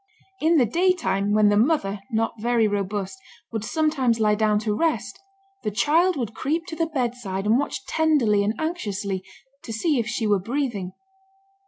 In 0.39 0.57
the 0.57 0.65
daytime, 0.65 1.31
when 1.31 1.49
the 1.49 1.57
mother, 1.57 1.99
not 2.11 2.33
very 2.41 2.67
robust, 2.67 3.19
would 3.51 3.63
sometimes 3.63 4.19
lie 4.19 4.33
down 4.33 4.57
to 4.61 4.75
rest, 4.75 5.19
the 5.61 5.69
child 5.69 6.15
would 6.17 6.33
creep 6.33 6.65
to 6.69 6.75
the 6.75 6.87
bedside 6.87 7.45
and 7.45 7.59
watch 7.59 7.85
tenderly 7.85 8.43
and 8.43 8.55
anxiously, 8.59 9.23
to 9.63 9.71
see 9.71 9.99
if 9.99 10.07
she 10.07 10.25
were 10.25 10.39
breathing. 10.39 10.93